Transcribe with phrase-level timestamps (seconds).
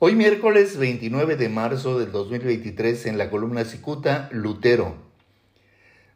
[0.00, 4.94] Hoy miércoles 29 de marzo del 2023 en la columna Cicuta, Lutero.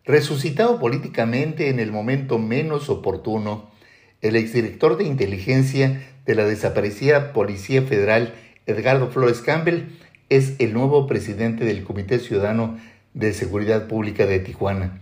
[0.05, 3.73] Resucitado políticamente en el momento menos oportuno,
[4.21, 8.35] el exdirector de inteligencia de la desaparecida Policía Federal,
[8.67, 9.89] Edgardo Flores Campbell,
[10.29, 12.79] es el nuevo presidente del Comité Ciudadano
[13.15, 15.01] de Seguridad Pública de Tijuana.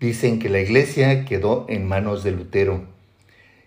[0.00, 2.82] Dicen que la iglesia quedó en manos de Lutero.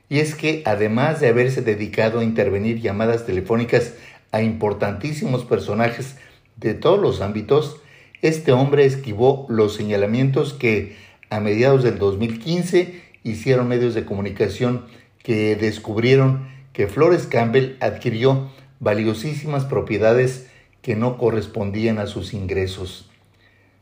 [0.10, 3.94] Y es que además de haberse dedicado a intervenir llamadas telefónicas
[4.34, 6.18] a importantísimos personajes
[6.58, 7.80] de todos los ámbitos,
[8.22, 10.98] este hombre esquivó los señalamientos que
[11.30, 14.86] a mediados del 2015 hicieron medios de comunicación
[15.20, 20.48] que descubrieron que Flores Campbell adquirió valiosísimas propiedades
[20.82, 23.10] que no correspondían a sus ingresos.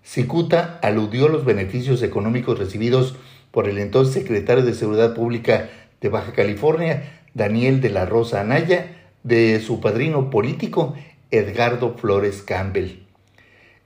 [0.03, 3.15] Cicuta aludió los beneficios económicos recibidos
[3.51, 5.69] por el entonces secretario de Seguridad Pública
[6.01, 10.95] de Baja California, Daniel de la Rosa Anaya, de su padrino político
[11.29, 13.03] Edgardo Flores Campbell.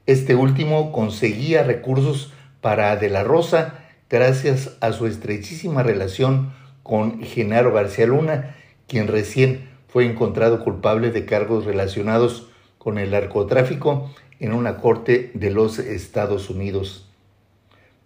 [0.05, 7.73] Este último conseguía recursos para De la Rosa gracias a su estrechísima relación con Genaro
[7.73, 8.55] García Luna,
[8.87, 15.49] quien recién fue encontrado culpable de cargos relacionados con el narcotráfico en una corte de
[15.51, 17.09] los Estados Unidos.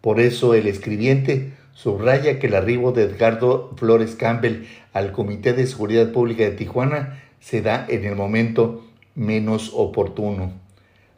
[0.01, 5.67] Por eso el escribiente subraya que el arribo de Edgardo Flores Campbell al Comité de
[5.67, 10.53] Seguridad Pública de Tijuana se da en el momento menos oportuno.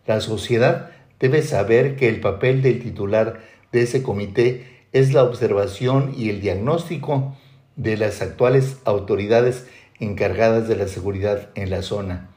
[0.06, 6.14] La sociedad debe saber que el papel del titular de ese comité es la observación
[6.18, 7.38] y el diagnóstico
[7.76, 9.68] de las actuales autoridades
[10.00, 12.30] encargadas de la seguridad en la zona.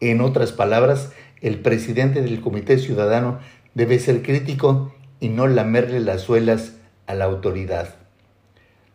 [0.00, 3.38] En otras palabras, el presidente del Comité Ciudadano
[3.74, 6.74] debe ser crítico y no lamerle las suelas
[7.08, 7.96] a la autoridad.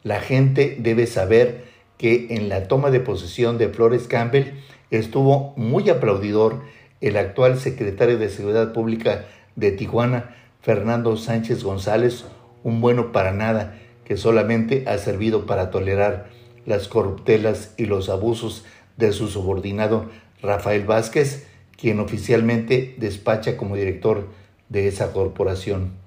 [0.03, 1.65] La gente debe saber
[1.97, 4.53] que en la toma de posesión de Flores Campbell
[4.91, 6.61] estuvo muy aplaudidor
[7.01, 9.25] el actual secretario de Seguridad Pública
[9.55, 12.25] de Tijuana, Fernando Sánchez González,
[12.63, 16.29] un bueno para nada que solamente ha servido para tolerar
[16.65, 18.63] las corruptelas y los abusos
[18.95, 20.05] de su subordinado
[20.41, 21.47] Rafael Vázquez,
[21.77, 24.27] quien oficialmente despacha como director
[24.69, 26.02] de esa corporación.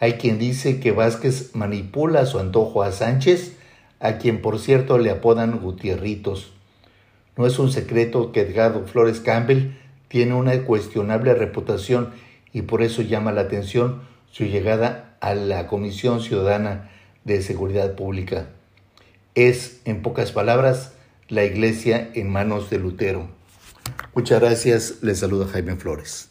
[0.00, 3.52] Hay quien dice que Vázquez manipula a su antojo a Sánchez,
[4.00, 6.52] a quien por cierto le apodan Gutierritos.
[7.36, 9.76] No es un secreto que Edgardo Flores Campbell
[10.08, 12.10] tiene una cuestionable reputación
[12.52, 14.00] y por eso llama la atención
[14.32, 16.90] su llegada a la Comisión Ciudadana
[17.24, 18.48] de Seguridad Pública.
[19.34, 20.94] Es, en pocas palabras,
[21.28, 23.28] la iglesia en manos de Lutero.
[24.14, 26.29] Muchas gracias, les saluda Jaime Flores.